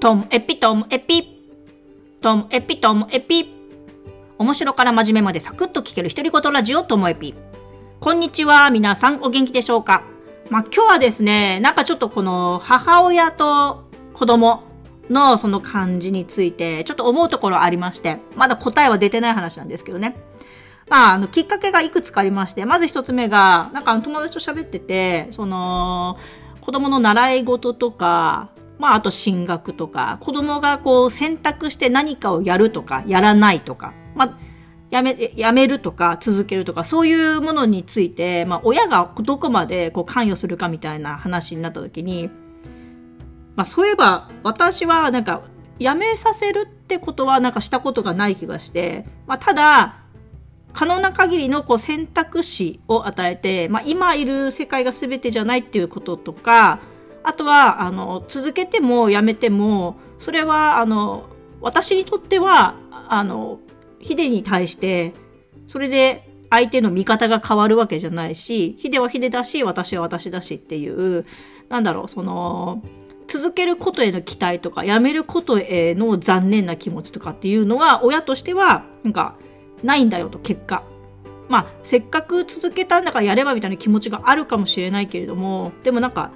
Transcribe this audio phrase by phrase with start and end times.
[0.00, 1.42] トムエピトムエピ。
[2.20, 3.52] トムエピトムエピ。
[4.38, 7.34] 面白から真面目までサクッと聞ける独り言ラジオトモエピ。
[7.98, 8.70] こんにちは。
[8.70, 10.04] 皆さんお元気でしょうか？
[10.50, 14.62] まあ、今日はですね、なんかちょっとこの母親と子供
[15.10, 20.14] のその感じについて、ちょっと思うところありまして、まだ答えは出てない話なんですけどね。
[20.88, 26.18] まあ、あの、きっかけがいくつかありまして、まず一つ目が、なんか友達と喋ってて、その、
[26.60, 34.38] 子供の習い事とか、まあ、あと進学とか、子供がこう選択して何かをやるとか、やらないとか、まあ、
[34.90, 42.30] やめ、やめるとか、続けるとか、そういうものについて、まあ、親がどこまでこう関与するかみたいな話になった時に、
[43.56, 45.42] まあ、そういえば、私はなんか、
[45.78, 50.00] やめさせるってことはなんかしたことがない気がして、まあ、ただ、
[50.72, 56.80] 可能な限りのこう選択肢を与えて、まあ、今いる世界が全てじゃないっていうこととか、
[57.28, 61.28] あとは、あの、続けてもやめても、それは、あの、
[61.60, 63.60] 私にとっては、あの、
[63.98, 65.12] ヒデに対して、
[65.66, 71.26] それで相手の見方が変わるわけじゃないし、ヒデはヒデだし、私は私だしっていう、
[71.68, 72.82] なんだろう、その、
[73.26, 79.36] 続けることへの期待とか、やめることへの残念な気持ちとかっていうのは、親としては、なんか、
[79.82, 80.82] ないんだよと、結果。
[81.50, 86.30] まあ、せっかく続けたんだからやればみたいな気持ちがあるかもしれないけれども、でもなんか、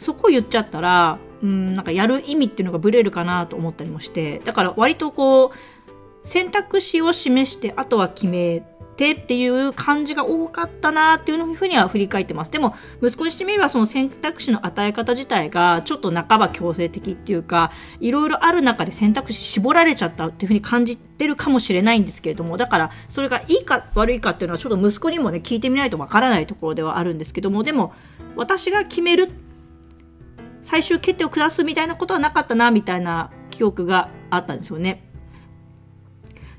[0.00, 8.62] そこ言っちゃったら、うん、なんかやる意味っていうのがブレるかなと思ったりもして、だから割とこう、選択肢を示して、あとは決め
[8.96, 12.50] てっていう感じが多かったなっていうふうには振り返ってます。
[12.50, 17.70] でも、息子にしてみればその選択肢の与え方自体がちょっと半ば強制的っていうか、
[18.00, 27.92] いろいろある中で選択肢絞られちゃったっていうふうに感じてるかもしれないんですけれども、だからそれがいいか悪いかっていうのはちょっと息子にもね、聞いてみないとわからないところではあるんですけども、でも、
[28.36, 29.30] 私が決める、
[30.70, 35.02] 最終決定を下すみたいなことはなかったな、みたいな記憶があったんですよね。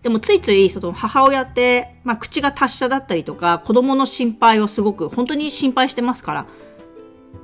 [0.01, 6.47] でもついついその母親って、まあ、口が達者だったりとか、子供の心配をすごく本当に心配してますから。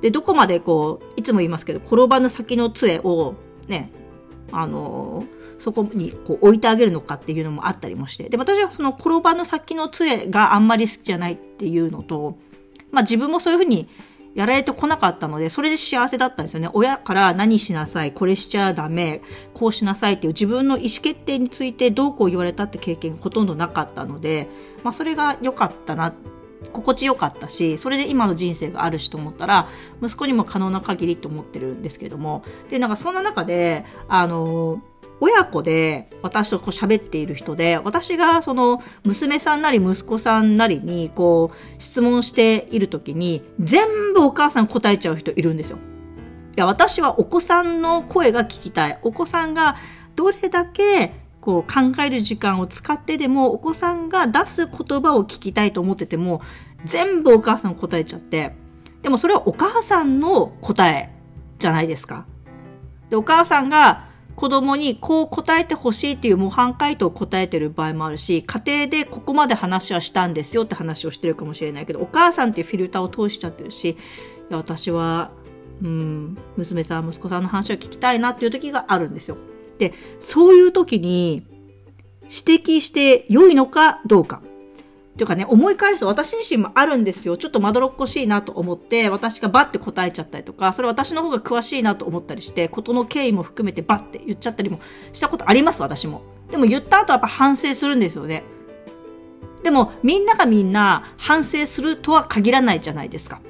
[0.02, 3.34] で、どこまでこう、いつも言いますけど、転ばぬ先の杖を
[3.66, 3.90] ね、
[4.52, 8.28] あのー、そこにこう置いてあげるのかっていうのもあったりもして。
[8.28, 12.36] で、私はその転ばぬ先の杖があんまり好きじゃないっていうのと、
[12.90, 13.88] まあ自分もそういうふうに
[14.34, 16.70] やられてこなかったので、それで幸せだったんですよね。
[16.72, 19.22] 親から何しなさい、これしちゃダメ、
[19.54, 24.48] こうしなさいっていう自分の意思決定についてどうこう言われたって経験ほとんどなかったので、
[24.84, 26.14] まあそれが良かったな、
[26.72, 29.68] 心地よかったし、それで今の人生があるしと思ったら、
[30.02, 34.82] 息子にも可能な限りと思ってるんですけども、で、なんかそんな中で、あの
[35.20, 45.78] 親子で私とこう喋っている人で、私がその娘さんなり息子さんなりにこう質問しているときに全部お母さん答えちゃう人いるんですよ。
[46.56, 48.98] いや、私はお子さんの声が聞きたい。
[49.02, 49.76] お子さんが
[50.16, 56.42] どれだけこう考える時間を使ってでもお子さんが出す言葉を聞きたいと思ってても
[56.84, 58.54] 全部お母さん答えちゃって。
[59.02, 61.12] でもそれはお母さんの答え
[61.58, 62.26] じゃないですか。
[63.10, 64.07] で、お母さんが
[64.38, 73.96] 子供にこう答えてほしいっていう模範回答を答えてる場合もあるし、家庭でここまで話はしたんですよって話をしてるかもしれないけど、お母さんっていうフィルターを通しちゃってるし、い
[74.48, 75.32] や私は、
[75.82, 79.36] うん、娘さん、息子さんの話を聞きたいなっていう時があるんですよ。
[79.78, 81.44] で、そういう時に
[82.22, 84.40] 指摘して良いのかどうか。
[85.18, 87.36] というかね、思い返すと私自身もあるんですよ。
[87.36, 94.78] ちょっとまどろっこしいなと思って、私がバッて答えちゃったりとか、それ私の方が詳しいなと思ったりして、ことの経緯も含めてバッて言っちゃったりも
[95.12, 96.22] したことあります、私も。
[96.52, 98.44] でも言った後やっぱ反省するんですよね。
[99.64, 103.40] でも、みんながみんな反省するとは限らないじゃないですか。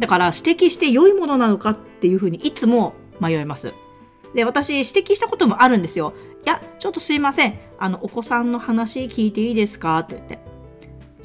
[0.00, 3.72] だから指摘して良いものなのかっていうふうにいつも迷います。
[4.34, 6.14] で、私指摘したこともあるんですよ。
[6.44, 7.56] いや、ちょっとすいません。
[7.78, 10.00] あの、お子さんの話聞いていいですか？
[10.00, 10.51] って言って。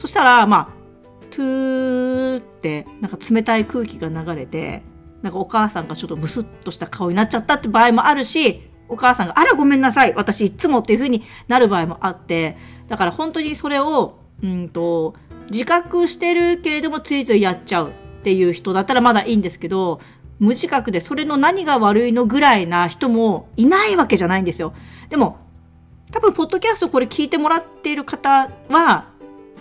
[0.08, 4.82] そしたら、まあ、トゥーって、なんか冷たい空気が流れて、
[5.22, 12.56] なんかお母さんがちょっとブスッとした顔になっちゃったって場合もあるし、お母さんが、あらごめんなさい、私いつもっていう風になる場合もあって、
[12.88, 15.14] だから本当にそれを、うんと、
[15.52, 17.92] 自覚してるけれどもついついやっちゃうっ
[18.24, 20.00] ていう人だったらまだいいんですけど、
[20.40, 24.74] 無自覚でそれの何が悪いのぐらいな人もいないわけじゃないんですよ。
[25.10, 25.46] でも、
[26.12, 29.17] 多分、ポッドキャストこれ聞いてもらっている方は、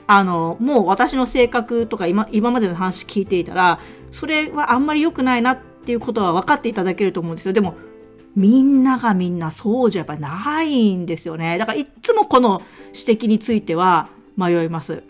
[0.07, 3.81] あの、もう私の性格とか今、今までの話聞いていたら、
[4.13, 7.53] それはあんまり良くないなっていうことは分かっていただけると思うんですよ。
[7.53, 7.75] でも、
[8.37, 11.59] みんながみんなそうじゃやっぱないんですよね。
[11.59, 15.03] だからいつもこの指摘については迷います。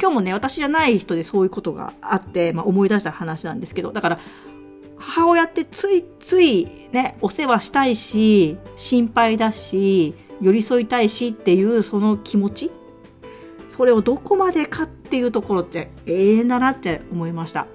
[0.00, 4.18] 今日もね、私じゃない人でそういうことがあって、まあ、思い出した話なんですけど、だから、
[4.96, 12.70] 母親ってついついね、お世話したいし、心配だし、寄り添いたいしっていうその気持ち
[13.72, 17.66] それをどこまでかっていうところって永遠だなって思いました。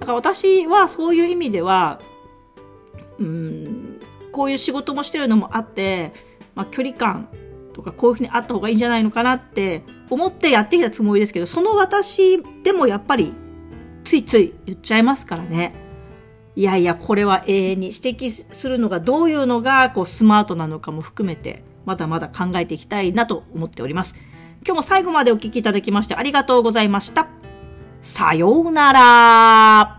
[0.00, 2.00] だから私はそういう意味では、
[3.18, 4.00] うん、
[4.32, 6.12] こういう仕事もしてるのもあって、
[6.56, 7.28] まあ、距離感
[7.72, 13.32] とかこういうふうにあった方がいいんじゃないのかなって思ってやってきたつもりですけど、その私でもやっぱり
[14.02, 15.72] ついつい言っちゃいますからね。
[16.56, 24.16] いやいや、これは永遠に指摘するのがどういうのがこうスマートなのかも含めて、まだまだ考えていきたいなと思っております。
[24.68, 27.26] 今日も最後までお聴きいただきましてありがとうございました。
[28.02, 29.97] さようなら。